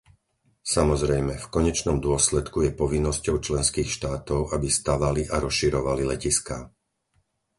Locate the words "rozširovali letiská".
5.45-6.57